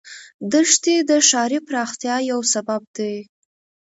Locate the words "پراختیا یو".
1.67-2.39